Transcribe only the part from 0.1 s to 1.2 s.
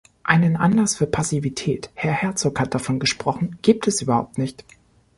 Einen Anlass für